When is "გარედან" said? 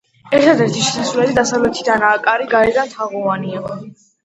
2.57-2.93